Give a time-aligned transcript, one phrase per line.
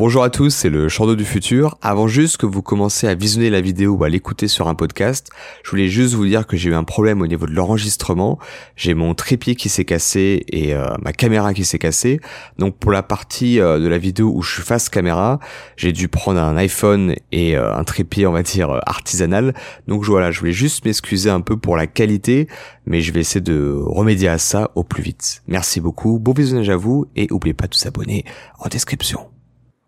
[0.00, 1.76] Bonjour à tous, c'est le Chandeau du futur.
[1.82, 5.28] Avant juste que vous commenciez à visionner la vidéo ou à l'écouter sur un podcast,
[5.62, 8.38] je voulais juste vous dire que j'ai eu un problème au niveau de l'enregistrement.
[8.76, 12.18] J'ai mon trépied qui s'est cassé et euh, ma caméra qui s'est cassée.
[12.56, 15.38] Donc pour la partie euh, de la vidéo où je suis face caméra,
[15.76, 19.52] j'ai dû prendre un iPhone et euh, un trépied, on va dire, artisanal.
[19.86, 22.48] Donc voilà, je voulais juste m'excuser un peu pour la qualité,
[22.86, 25.42] mais je vais essayer de remédier à ça au plus vite.
[25.46, 28.24] Merci beaucoup, bon visionnage à vous et n'oubliez pas de vous abonner
[28.60, 29.28] en description.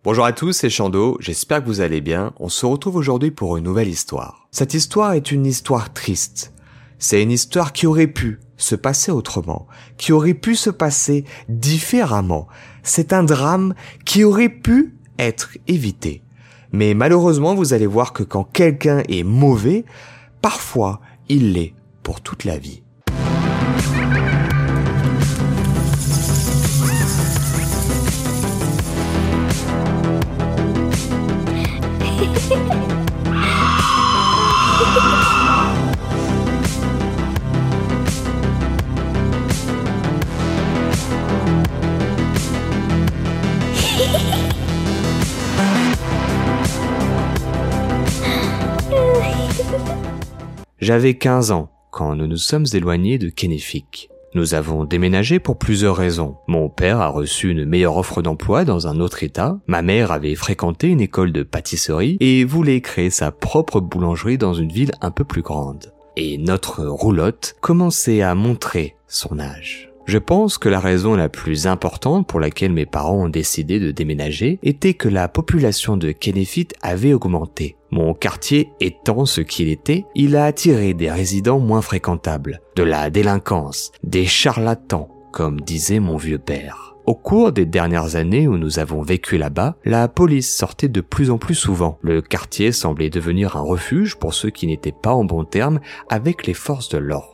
[0.04, 2.32] Bonjour à tous, c'est Chando, j'espère que vous allez bien.
[2.40, 4.48] On se retrouve aujourd'hui pour une nouvelle histoire.
[4.50, 6.52] Cette histoire est une histoire triste.
[6.98, 12.48] C'est une histoire qui aurait pu se passer autrement, qui aurait pu se passer différemment.
[12.82, 16.24] C'est un drame qui aurait pu être évité.
[16.72, 19.84] Mais malheureusement, vous allez voir que quand quelqu'un est mauvais,
[20.40, 22.82] parfois il l'est pour toute la vie.
[50.82, 54.10] J'avais 15 ans quand nous nous sommes éloignés de Kennefic.
[54.34, 56.38] Nous avons déménagé pour plusieurs raisons.
[56.48, 60.34] Mon père a reçu une meilleure offre d'emploi dans un autre état, ma mère avait
[60.34, 65.12] fréquenté une école de pâtisserie et voulait créer sa propre boulangerie dans une ville un
[65.12, 65.92] peu plus grande.
[66.16, 69.91] Et notre roulotte commençait à montrer son âge.
[70.04, 73.90] Je pense que la raison la plus importante pour laquelle mes parents ont décidé de
[73.90, 77.76] déménager était que la population de Kenefit avait augmenté.
[77.90, 83.10] Mon quartier étant ce qu'il était, il a attiré des résidents moins fréquentables, de la
[83.10, 86.92] délinquance, des charlatans, comme disait mon vieux père.
[87.04, 91.30] Au cours des dernières années où nous avons vécu là-bas, la police sortait de plus
[91.30, 91.98] en plus souvent.
[92.00, 96.46] Le quartier semblait devenir un refuge pour ceux qui n'étaient pas en bon terme avec
[96.46, 97.31] les forces de l'ordre.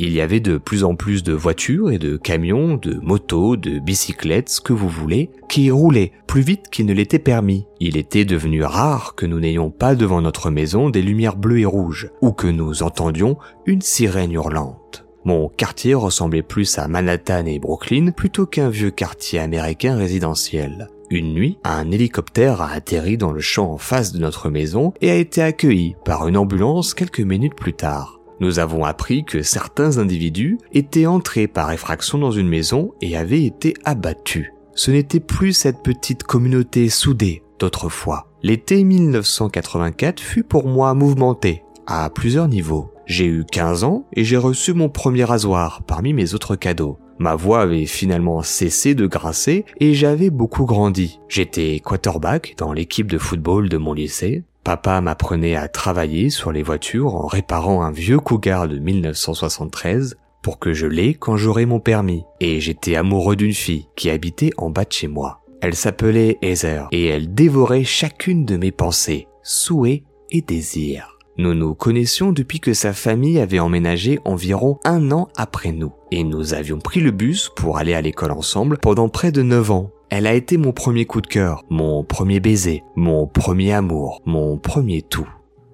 [0.00, 3.80] Il y avait de plus en plus de voitures et de camions, de motos, de
[3.80, 7.66] bicyclettes, ce que vous voulez, qui roulaient plus vite qu'il ne l'était permis.
[7.80, 11.64] Il était devenu rare que nous n'ayons pas devant notre maison des lumières bleues et
[11.64, 15.04] rouges, ou que nous entendions une sirène hurlante.
[15.24, 20.88] Mon quartier ressemblait plus à Manhattan et Brooklyn plutôt qu'un vieux quartier américain résidentiel.
[21.10, 25.10] Une nuit, un hélicoptère a atterri dans le champ en face de notre maison et
[25.10, 28.17] a été accueilli par une ambulance quelques minutes plus tard.
[28.40, 33.44] Nous avons appris que certains individus étaient entrés par effraction dans une maison et avaient
[33.44, 34.52] été abattus.
[34.74, 38.28] Ce n'était plus cette petite communauté soudée d'autrefois.
[38.42, 42.92] L'été 1984 fut pour moi mouvementé, à plusieurs niveaux.
[43.06, 46.98] J'ai eu 15 ans et j'ai reçu mon premier rasoir parmi mes autres cadeaux.
[47.18, 51.18] Ma voix avait finalement cessé de grasser et j'avais beaucoup grandi.
[51.28, 54.44] J'étais quarterback dans l'équipe de football de mon lycée.
[54.68, 60.58] Papa m'apprenait à travailler sur les voitures en réparant un vieux Cougar de 1973 pour
[60.58, 62.24] que je l'aie quand j'aurai mon permis.
[62.40, 65.40] Et j'étais amoureux d'une fille qui habitait en bas de chez moi.
[65.62, 71.16] Elle s'appelait Heather et elle dévorait chacune de mes pensées, souhaits et désirs.
[71.38, 75.94] Nous nous connaissions depuis que sa famille avait emménagé environ un an après nous.
[76.10, 79.70] Et nous avions pris le bus pour aller à l'école ensemble pendant près de neuf
[79.70, 79.92] ans.
[80.10, 84.56] Elle a été mon premier coup de cœur, mon premier baiser, mon premier amour, mon
[84.56, 85.28] premier tout.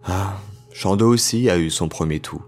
[0.04, 0.38] Ah,
[0.72, 2.42] Chando aussi a eu son premier tout.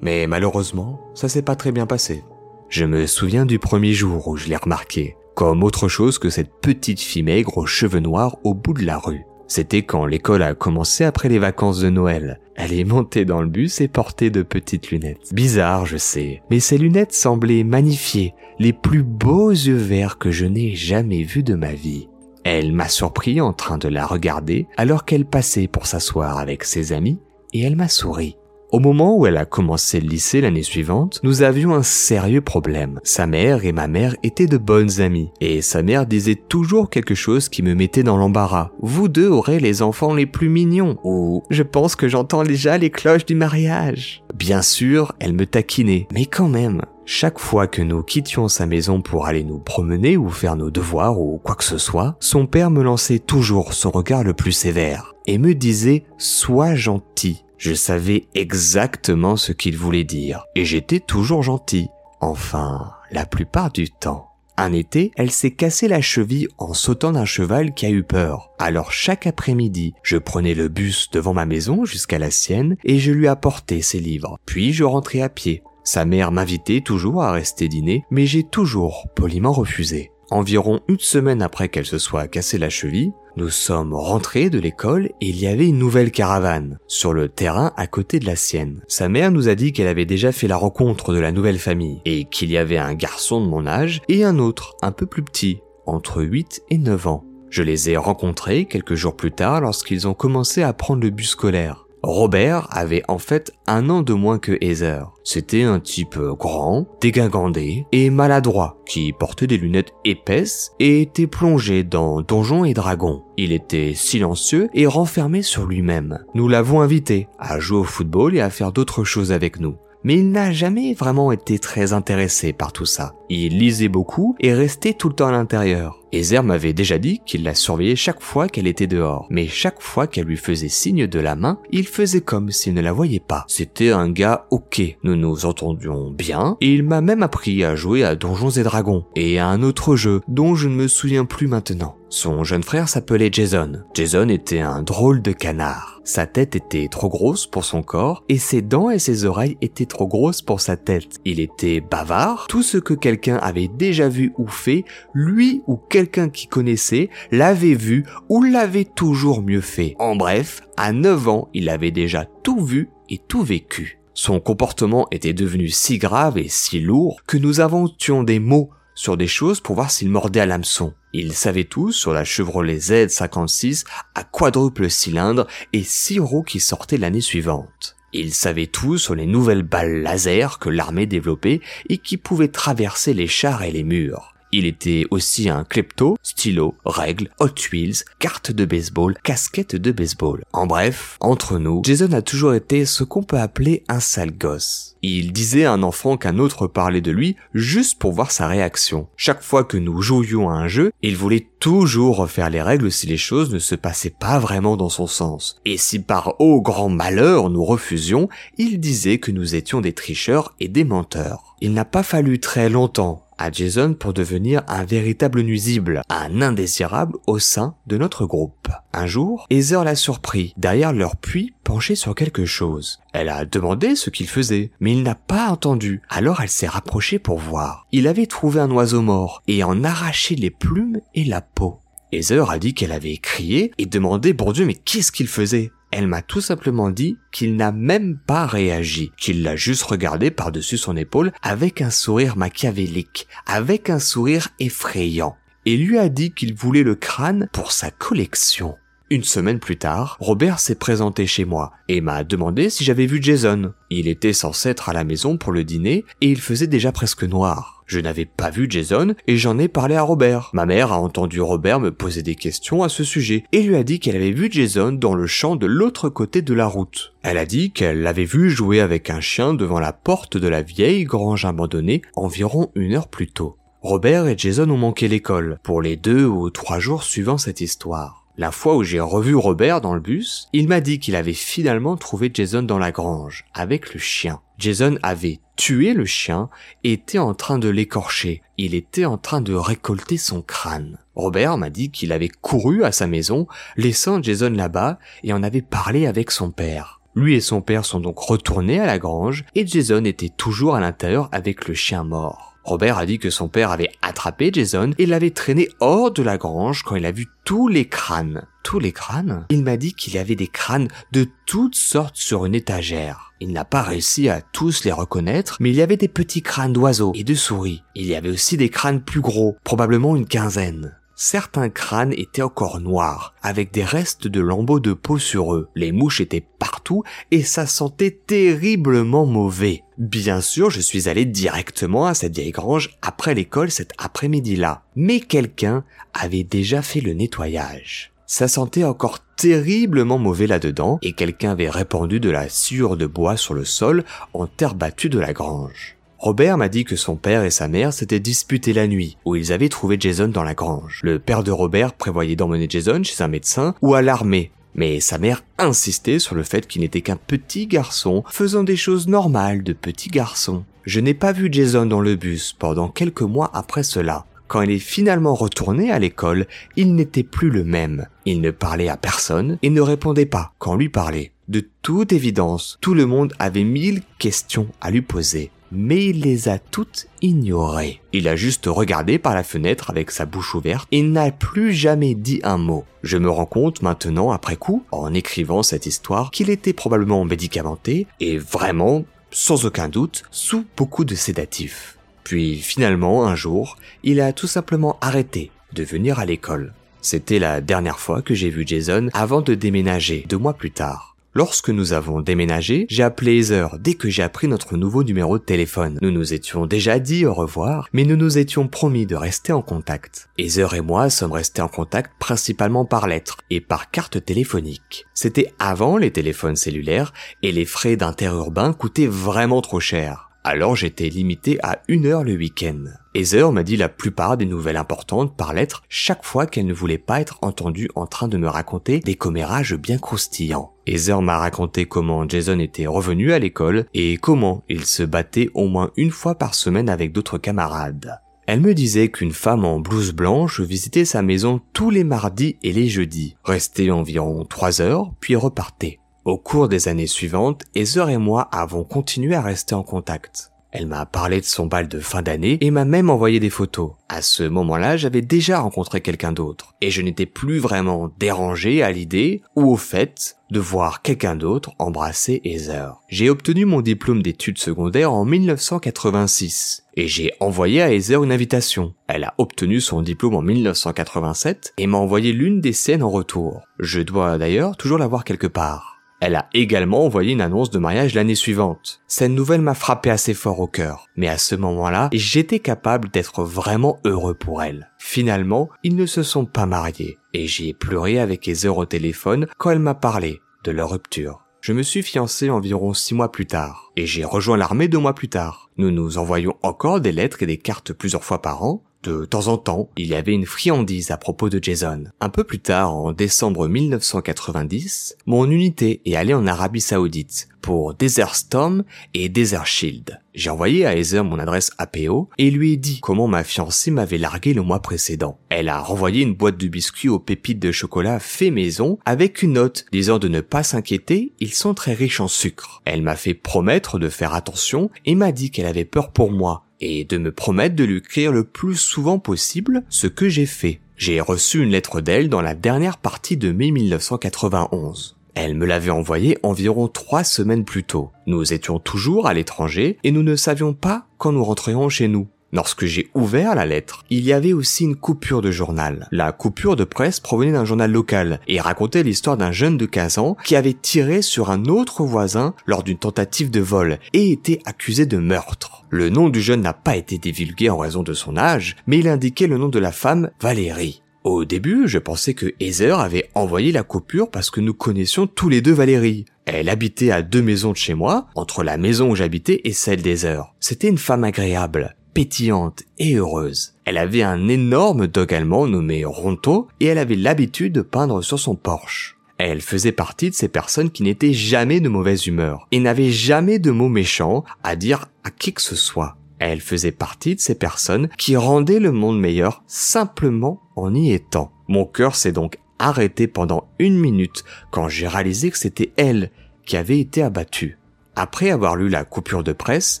[0.02, 2.22] Mais malheureusement, ça s'est pas très bien passé.
[2.68, 6.52] Je me souviens du premier jour où je l'ai remarqué, comme autre chose que cette
[6.60, 9.24] petite fille maigre aux cheveux noirs au bout de la rue.
[9.48, 12.40] C'était quand l'école a commencé après les vacances de Noël.
[12.56, 15.32] Elle est montée dans le bus et portait de petites lunettes.
[15.32, 20.46] Bizarre, je sais, mais ces lunettes semblaient magnifier les plus beaux yeux verts que je
[20.46, 22.08] n'ai jamais vus de ma vie.
[22.44, 26.92] Elle m'a surpris en train de la regarder alors qu'elle passait pour s'asseoir avec ses
[26.92, 27.18] amis
[27.52, 28.36] et elle m'a souri.
[28.72, 33.00] Au moment où elle a commencé le lycée l'année suivante, nous avions un sérieux problème.
[33.04, 37.14] Sa mère et ma mère étaient de bonnes amies, et sa mère disait toujours quelque
[37.14, 38.70] chose qui me mettait dans l'embarras.
[38.80, 42.90] Vous deux aurez les enfants les plus mignons, ou je pense que j'entends déjà les
[42.90, 44.24] cloches du mariage.
[44.34, 49.00] Bien sûr, elle me taquinait, mais quand même, chaque fois que nous quittions sa maison
[49.00, 52.72] pour aller nous promener ou faire nos devoirs ou quoi que ce soit, son père
[52.72, 57.45] me lançait toujours son regard le plus sévère et me disait Sois gentil.
[57.58, 61.88] Je savais exactement ce qu'il voulait dire, et j'étais toujours gentil.
[62.20, 64.28] Enfin, la plupart du temps.
[64.58, 68.50] Un été, elle s'est cassé la cheville en sautant d'un cheval qui a eu peur.
[68.58, 73.12] Alors chaque après-midi, je prenais le bus devant ma maison jusqu'à la sienne et je
[73.12, 74.38] lui apportais ses livres.
[74.46, 75.62] Puis je rentrais à pied.
[75.84, 80.10] Sa mère m'invitait toujours à rester dîner, mais j'ai toujours poliment refusé.
[80.30, 85.10] Environ une semaine après qu'elle se soit cassée la cheville, nous sommes rentrés de l'école
[85.20, 88.82] et il y avait une nouvelle caravane sur le terrain à côté de la sienne.
[88.88, 92.00] Sa mère nous a dit qu'elle avait déjà fait la rencontre de la nouvelle famille
[92.04, 95.22] et qu'il y avait un garçon de mon âge et un autre un peu plus
[95.22, 97.24] petit, entre 8 et 9 ans.
[97.50, 101.30] Je les ai rencontrés quelques jours plus tard lorsqu'ils ont commencé à prendre le bus
[101.30, 101.85] scolaire.
[102.06, 105.10] Robert avait en fait un an de moins que Heather.
[105.24, 111.82] C'était un type grand, dégingandé et maladroit qui portait des lunettes épaisses et était plongé
[111.82, 113.24] dans Donjons et Dragons.
[113.36, 116.20] Il était silencieux et renfermé sur lui-même.
[116.34, 119.74] Nous l'avons invité à jouer au football et à faire d'autres choses avec nous
[120.06, 123.16] mais il n'a jamais vraiment été très intéressé par tout ça.
[123.28, 126.00] Il lisait beaucoup et restait tout le temps à l'intérieur.
[126.12, 130.06] Ezer m'avait déjà dit qu'il la surveillait chaque fois qu'elle était dehors, mais chaque fois
[130.06, 133.44] qu'elle lui faisait signe de la main, il faisait comme s'il ne la voyait pas.
[133.48, 138.04] C'était un gars ok, nous nous entendions bien, et il m'a même appris à jouer
[138.04, 141.48] à Donjons et Dragons, et à un autre jeu dont je ne me souviens plus
[141.48, 141.96] maintenant.
[142.08, 143.82] Son jeune frère s'appelait Jason.
[143.92, 146.00] Jason était un drôle de canard.
[146.04, 149.86] Sa tête était trop grosse pour son corps et ses dents et ses oreilles étaient
[149.86, 151.18] trop grosses pour sa tête.
[151.24, 156.46] Il était bavard, tout ce que quelqu'un avait déjà vu ou fait, lui ou qui
[156.46, 159.94] connaissait l'avait vu ou l'avait toujours mieux fait.
[159.98, 163.98] En bref, à 9 ans, il avait déjà tout vu et tout vécu.
[164.14, 169.16] Son comportement était devenu si grave et si lourd que nous inventions des mots sur
[169.16, 170.94] des choses pour voir s'il mordait à l'hameçon.
[171.12, 173.84] Il savait tout sur la Chevrolet Z56
[174.14, 177.96] à quadruple cylindre et six roues qui sortaient l'année suivante.
[178.12, 181.60] Il savait tout sur les nouvelles balles laser que l'armée développait
[181.90, 184.35] et qui pouvaient traverser les chars et les murs.
[184.52, 190.42] Il était aussi un klepto, stylo, règles, Hot Wheels, carte de baseball, casquette de baseball.
[190.52, 194.96] En bref, entre nous, Jason a toujours été ce qu'on peut appeler un sale gosse.
[195.02, 199.08] Il disait à un enfant qu'un autre parlait de lui juste pour voir sa réaction.
[199.16, 203.06] Chaque fois que nous jouions à un jeu, il voulait toujours refaire les règles si
[203.06, 205.60] les choses ne se passaient pas vraiment dans son sens.
[205.64, 208.28] Et si par haut grand malheur nous refusions,
[208.58, 211.56] il disait que nous étions des tricheurs et des menteurs.
[211.60, 217.16] Il n'a pas fallu très longtemps à Jason pour devenir un véritable nuisible, un indésirable
[217.26, 218.68] au sein de notre groupe.
[218.92, 223.00] Un jour, Heather l'a surpris, derrière leur puits, penché sur quelque chose.
[223.12, 226.02] Elle a demandé ce qu'il faisait, mais il n'a pas entendu.
[226.08, 227.86] Alors elle s'est rapprochée pour voir.
[227.92, 231.80] Il avait trouvé un oiseau mort et en arraché les plumes et la peau.
[232.12, 235.72] Heather a dit qu'elle avait crié et demandé, bon Dieu, mais qu'est-ce qu'il faisait?
[235.96, 240.76] Elle m'a tout simplement dit qu'il n'a même pas réagi, qu'il l'a juste regardé par-dessus
[240.76, 246.54] son épaule avec un sourire machiavélique, avec un sourire effrayant, et lui a dit qu'il
[246.54, 248.76] voulait le crâne pour sa collection.
[249.08, 253.22] Une semaine plus tard, Robert s'est présenté chez moi et m'a demandé si j'avais vu
[253.22, 253.72] Jason.
[253.88, 257.24] Il était censé être à la maison pour le dîner et il faisait déjà presque
[257.24, 257.75] noir.
[257.86, 260.50] Je n'avais pas vu Jason et j'en ai parlé à Robert.
[260.52, 263.84] Ma mère a entendu Robert me poser des questions à ce sujet et lui a
[263.84, 267.14] dit qu'elle avait vu Jason dans le champ de l'autre côté de la route.
[267.22, 270.62] Elle a dit qu'elle l'avait vu jouer avec un chien devant la porte de la
[270.62, 273.56] vieille grange abandonnée environ une heure plus tôt.
[273.82, 278.25] Robert et Jason ont manqué l'école pour les deux ou trois jours suivant cette histoire.
[278.38, 281.96] La fois où j'ai revu Robert dans le bus, il m'a dit qu'il avait finalement
[281.96, 284.40] trouvé Jason dans la grange, avec le chien.
[284.58, 286.50] Jason avait tué le chien
[286.84, 288.42] et était en train de l'écorcher.
[288.58, 290.98] Il était en train de récolter son crâne.
[291.14, 293.46] Robert m'a dit qu'il avait couru à sa maison,
[293.78, 297.00] laissant Jason là-bas, et en avait parlé avec son père.
[297.14, 300.80] Lui et son père sont donc retournés à la grange, et Jason était toujours à
[300.80, 302.55] l'intérieur avec le chien mort.
[302.66, 306.36] Robert a dit que son père avait attrapé Jason et l'avait traîné hors de la
[306.36, 308.42] grange quand il a vu tous les crânes.
[308.64, 309.46] Tous les crânes?
[309.50, 313.32] Il m'a dit qu'il y avait des crânes de toutes sortes sur une étagère.
[313.38, 316.72] Il n'a pas réussi à tous les reconnaître, mais il y avait des petits crânes
[316.72, 317.84] d'oiseaux et de souris.
[317.94, 320.96] Il y avait aussi des crânes plus gros, probablement une quinzaine.
[321.18, 325.70] Certains crânes étaient encore noirs, avec des restes de lambeaux de peau sur eux.
[325.74, 329.82] Les mouches étaient partout et ça sentait terriblement mauvais.
[329.96, 334.82] Bien sûr, je suis allé directement à cette vieille grange après l'école cet après-midi-là.
[334.94, 338.12] Mais quelqu'un avait déjà fait le nettoyage.
[338.26, 343.38] Ça sentait encore terriblement mauvais là-dedans et quelqu'un avait répandu de la sueur de bois
[343.38, 344.04] sur le sol
[344.34, 345.95] en terre battue de la grange.
[346.18, 349.52] Robert m'a dit que son père et sa mère s'étaient disputés la nuit, où ils
[349.52, 351.00] avaient trouvé Jason dans la grange.
[351.02, 355.18] Le père de Robert prévoyait d'emmener Jason chez un médecin ou à l'armée, mais sa
[355.18, 359.74] mère insistait sur le fait qu'il n'était qu'un petit garçon faisant des choses normales de
[359.74, 360.64] petit garçon.
[360.84, 364.24] Je n'ai pas vu Jason dans le bus pendant quelques mois après cela.
[364.48, 366.46] Quand il est finalement retourné à l'école,
[366.76, 368.06] il n'était plus le même.
[368.24, 371.32] Il ne parlait à personne et ne répondait pas quand lui parlait.
[371.48, 375.50] De toute évidence, tout le monde avait mille questions à lui poser.
[375.72, 378.00] Mais il les a toutes ignorées.
[378.12, 382.14] Il a juste regardé par la fenêtre avec sa bouche ouverte et n'a plus jamais
[382.14, 382.84] dit un mot.
[383.02, 388.06] Je me rends compte maintenant, après coup, en écrivant cette histoire, qu'il était probablement médicamenté
[388.20, 391.98] et vraiment, sans aucun doute, sous beaucoup de sédatifs.
[392.24, 396.72] Puis finalement, un jour, il a tout simplement arrêté de venir à l'école.
[397.00, 401.15] C'était la dernière fois que j'ai vu Jason avant de déménager deux mois plus tard.
[401.36, 405.44] Lorsque nous avons déménagé, j'ai appelé Heather dès que j'ai appris notre nouveau numéro de
[405.44, 405.98] téléphone.
[406.00, 409.60] Nous nous étions déjà dit au revoir, mais nous nous étions promis de rester en
[409.60, 410.30] contact.
[410.38, 415.04] Heather et moi sommes restés en contact principalement par lettres et par carte téléphonique.
[415.12, 417.12] C'était avant les téléphones cellulaires
[417.42, 420.25] et les frais d'interurbain coûtaient vraiment trop cher.
[420.48, 422.84] Alors j'étais limité à une heure le week-end.
[423.16, 426.98] Heather m'a dit la plupart des nouvelles importantes par lettre chaque fois qu'elle ne voulait
[426.98, 430.72] pas être entendue en train de me raconter des commérages bien croustillants.
[430.86, 435.66] Heather m'a raconté comment Jason était revenu à l'école et comment il se battait au
[435.66, 438.20] moins une fois par semaine avec d'autres camarades.
[438.46, 442.72] Elle me disait qu'une femme en blouse blanche visitait sa maison tous les mardis et
[442.72, 445.98] les jeudis, restait environ trois heures, puis repartait.
[446.26, 450.50] Au cours des années suivantes, Heather et moi avons continué à rester en contact.
[450.72, 453.92] Elle m'a parlé de son bal de fin d'année et m'a même envoyé des photos.
[454.08, 458.90] À ce moment-là, j'avais déjà rencontré quelqu'un d'autre et je n'étais plus vraiment dérangé à
[458.90, 462.96] l'idée ou au fait de voir quelqu'un d'autre embrasser Heather.
[463.08, 468.94] J'ai obtenu mon diplôme d'études secondaires en 1986 et j'ai envoyé à Heather une invitation.
[469.06, 473.62] Elle a obtenu son diplôme en 1987 et m'a envoyé l'une des scènes en retour.
[473.78, 475.95] Je dois d'ailleurs toujours l'avoir quelque part.
[476.20, 479.00] Elle a également envoyé une annonce de mariage l'année suivante.
[479.06, 483.44] Cette nouvelle m'a frappé assez fort au cœur, mais à ce moment-là, j'étais capable d'être
[483.44, 484.90] vraiment heureux pour elle.
[484.98, 489.70] Finalement, ils ne se sont pas mariés, et j'ai pleuré avec Heather au téléphone quand
[489.70, 491.42] elle m'a parlé de leur rupture.
[491.60, 495.14] Je me suis fiancé environ six mois plus tard, et j'ai rejoint l'armée deux mois
[495.14, 495.68] plus tard.
[495.76, 499.48] Nous nous envoyons encore des lettres et des cartes plusieurs fois par an, de temps
[499.48, 502.04] en temps, il y avait une friandise à propos de Jason.
[502.20, 507.94] Un peu plus tard, en décembre 1990, mon unité est allée en Arabie Saoudite pour
[507.94, 510.20] Desert Storm et Desert Shield.
[510.34, 514.18] J'ai envoyé à Heather mon adresse APO et lui ai dit comment ma fiancée m'avait
[514.18, 515.40] largué le mois précédent.
[515.48, 519.54] Elle a renvoyé une boîte de biscuits aux pépites de chocolat fait maison avec une
[519.54, 522.82] note disant de ne pas s'inquiéter, ils sont très riches en sucre.
[522.84, 526.65] Elle m'a fait promettre de faire attention et m'a dit qu'elle avait peur pour moi
[526.80, 530.80] et de me promettre de lui écrire le plus souvent possible ce que j'ai fait.
[530.96, 535.16] J'ai reçu une lettre d'elle dans la dernière partie de mai 1991.
[535.34, 538.10] Elle me l'avait envoyée environ trois semaines plus tôt.
[538.26, 542.28] Nous étions toujours à l'étranger et nous ne savions pas quand nous rentrions chez nous.
[542.56, 546.08] Lorsque j'ai ouvert la lettre, il y avait aussi une coupure de journal.
[546.10, 550.16] La coupure de presse provenait d'un journal local et racontait l'histoire d'un jeune de 15
[550.16, 554.60] ans qui avait tiré sur un autre voisin lors d'une tentative de vol et était
[554.64, 555.84] accusé de meurtre.
[555.90, 559.08] Le nom du jeune n'a pas été divulgué en raison de son âge, mais il
[559.08, 561.02] indiquait le nom de la femme, Valérie.
[561.24, 565.50] Au début, je pensais que Heather avait envoyé la coupure parce que nous connaissions tous
[565.50, 566.24] les deux Valérie.
[566.46, 570.00] Elle habitait à deux maisons de chez moi, entre la maison où j'habitais et celle
[570.00, 570.54] d'Heather.
[570.58, 573.74] C'était une femme agréable pétillante et heureuse.
[573.84, 578.38] Elle avait un énorme dog allemand nommé Ronto et elle avait l'habitude de peindre sur
[578.38, 579.18] son Porsche.
[579.36, 583.58] Elle faisait partie de ces personnes qui n'étaient jamais de mauvaise humeur et n'avaient jamais
[583.58, 586.16] de mots méchants à dire à qui que ce soit.
[586.38, 591.52] Elle faisait partie de ces personnes qui rendaient le monde meilleur simplement en y étant.
[591.68, 596.30] Mon cœur s'est donc arrêté pendant une minute quand j'ai réalisé que c'était elle
[596.64, 597.78] qui avait été abattue.
[598.14, 600.00] Après avoir lu la coupure de presse,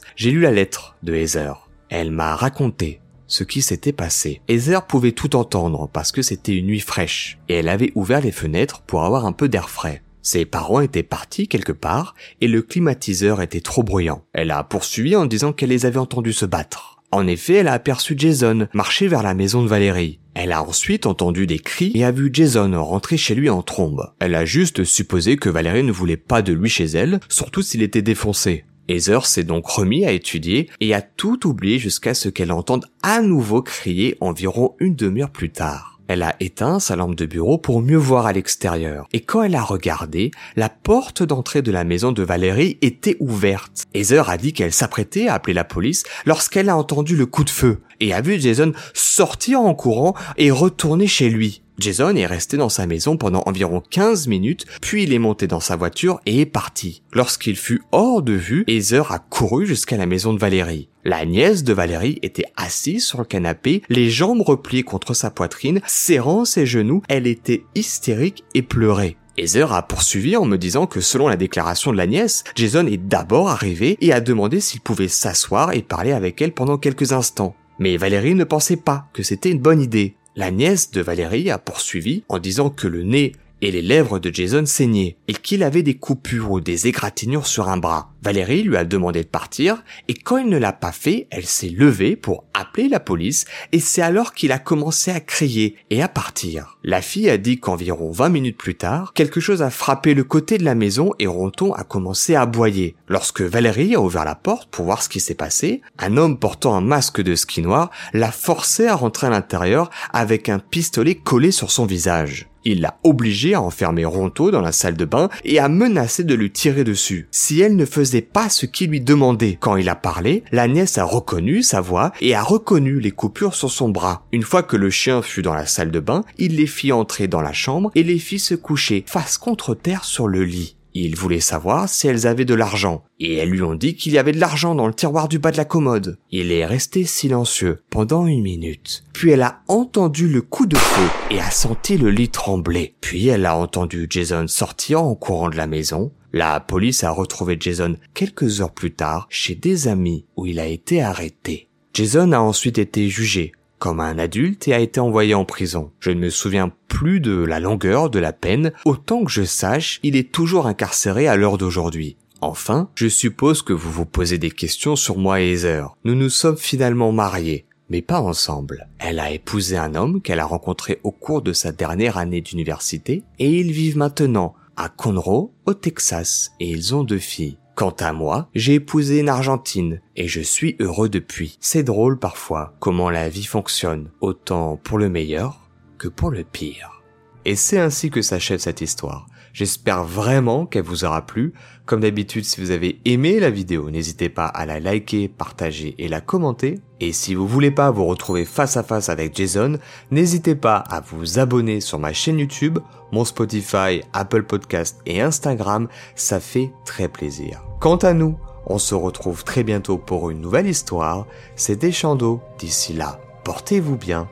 [0.16, 1.65] j'ai lu la lettre de Heather.
[1.88, 4.40] Elle m'a raconté ce qui s'était passé.
[4.48, 8.32] Heather pouvait tout entendre parce que c'était une nuit fraîche et elle avait ouvert les
[8.32, 10.02] fenêtres pour avoir un peu d'air frais.
[10.22, 14.24] Ses parents étaient partis quelque part et le climatiseur était trop bruyant.
[14.32, 16.96] Elle a poursuivi en disant qu'elle les avait entendus se battre.
[17.12, 20.18] En effet, elle a aperçu Jason marcher vers la maison de Valérie.
[20.34, 24.12] Elle a ensuite entendu des cris et a vu Jason rentrer chez lui en trombe.
[24.18, 27.82] Elle a juste supposé que Valérie ne voulait pas de lui chez elle, surtout s'il
[27.82, 28.64] était défoncé.
[28.88, 33.20] Heather s'est donc remis à étudier et a tout oublié jusqu'à ce qu'elle entende à
[33.20, 35.96] nouveau crier environ une demi-heure plus tard.
[36.08, 39.08] Elle a éteint sa lampe de bureau pour mieux voir à l'extérieur.
[39.12, 43.84] Et quand elle a regardé, la porte d'entrée de la maison de Valérie était ouverte.
[43.92, 47.50] Heather a dit qu'elle s'apprêtait à appeler la police lorsqu'elle a entendu le coup de
[47.50, 51.62] feu et a vu Jason sortir en courant et retourner chez lui.
[51.78, 55.60] Jason est resté dans sa maison pendant environ 15 minutes, puis il est monté dans
[55.60, 57.02] sa voiture et est parti.
[57.12, 60.88] Lorsqu'il fut hors de vue, Heather a couru jusqu'à la maison de Valérie.
[61.04, 65.80] La nièce de Valérie était assise sur le canapé, les jambes repliées contre sa poitrine,
[65.86, 69.16] serrant ses genoux, elle était hystérique et pleurait.
[69.38, 72.96] Heather a poursuivi en me disant que selon la déclaration de la nièce, Jason est
[72.96, 77.54] d'abord arrivé et a demandé s'il pouvait s'asseoir et parler avec elle pendant quelques instants.
[77.78, 80.16] Mais Valérie ne pensait pas que c'était une bonne idée.
[80.38, 83.32] La nièce de Valérie a poursuivi en disant que le nez
[83.62, 87.68] et les lèvres de Jason saignaient et qu'il avait des coupures ou des égratignures sur
[87.68, 88.10] un bras.
[88.22, 91.68] Valérie lui a demandé de partir et quand il ne l'a pas fait, elle s'est
[91.68, 96.08] levée pour appeler la police et c'est alors qu'il a commencé à crier et à
[96.08, 96.78] partir.
[96.82, 100.58] La fille a dit qu'environ 20 minutes plus tard, quelque chose a frappé le côté
[100.58, 102.96] de la maison et Ronton a commencé à aboyer.
[103.08, 106.74] Lorsque Valérie a ouvert la porte pour voir ce qui s'est passé, un homme portant
[106.74, 111.50] un masque de ski noir l'a forcé à rentrer à l'intérieur avec un pistolet collé
[111.52, 112.48] sur son visage.
[112.68, 116.34] Il l'a obligé à enfermer Ronto dans la salle de bain et a menacé de
[116.34, 119.56] lui tirer dessus si elle ne faisait pas ce qu'il lui demandait.
[119.60, 123.54] Quand il a parlé, la nièce a reconnu sa voix et a reconnu les coupures
[123.54, 124.26] sur son bras.
[124.32, 127.28] Une fois que le chien fut dans la salle de bain, il les fit entrer
[127.28, 130.75] dans la chambre et les fit se coucher face contre terre sur le lit.
[130.98, 134.18] Il voulait savoir si elles avaient de l'argent, et elles lui ont dit qu'il y
[134.18, 136.16] avait de l'argent dans le tiroir du bas de la commode.
[136.30, 139.04] Il est resté silencieux pendant une minute.
[139.12, 142.94] Puis elle a entendu le coup de feu et a senti le lit trembler.
[143.02, 146.12] Puis elle a entendu Jason sortir en courant de la maison.
[146.32, 150.66] La police a retrouvé Jason quelques heures plus tard chez des amis où il a
[150.66, 151.68] été arrêté.
[151.92, 153.52] Jason a ensuite été jugé
[153.86, 155.92] comme un adulte et a été envoyé en prison.
[156.00, 160.00] Je ne me souviens plus de la longueur de la peine, autant que je sache,
[160.02, 162.16] il est toujours incarcéré à l'heure d'aujourd'hui.
[162.40, 165.94] Enfin, je suppose que vous vous posez des questions sur moi et Heather.
[166.04, 168.88] Nous nous sommes finalement mariés, mais pas ensemble.
[168.98, 173.22] Elle a épousé un homme qu'elle a rencontré au cours de sa dernière année d'université,
[173.38, 177.58] et ils vivent maintenant à Conroe, au Texas, et ils ont deux filles.
[177.76, 181.58] Quant à moi, j'ai épousé une Argentine et je suis heureux depuis.
[181.60, 185.68] C'est drôle parfois comment la vie fonctionne, autant pour le meilleur
[185.98, 187.02] que pour le pire.
[187.44, 189.26] Et c'est ainsi que s'achève cette histoire.
[189.56, 191.54] J'espère vraiment qu'elle vous aura plu.
[191.86, 196.08] Comme d'habitude, si vous avez aimé la vidéo, n'hésitez pas à la liker, partager et
[196.08, 196.78] la commenter.
[197.00, 199.78] Et si vous voulez pas vous retrouver face à face avec Jason,
[200.10, 202.80] n'hésitez pas à vous abonner sur ma chaîne YouTube,
[203.12, 205.88] mon Spotify, Apple Podcast et Instagram.
[206.16, 207.62] Ça fait très plaisir.
[207.80, 211.26] Quant à nous, on se retrouve très bientôt pour une nouvelle histoire.
[211.54, 212.42] C'était Chando.
[212.58, 214.28] D'ici là, portez-vous bien.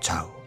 [0.00, 0.39] Ciao.